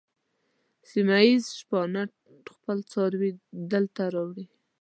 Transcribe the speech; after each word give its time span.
سیمه 0.89 1.19
ییز 1.25 1.45
شپانه 1.59 2.03
خپل 2.55 2.77
څاروي 2.91 3.31
دلته 3.71 4.01
راوړي. 4.15 4.45